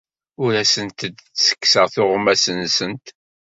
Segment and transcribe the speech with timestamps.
[0.43, 3.05] Ur asent-d-ttekkseɣ tuɣmas-nsent.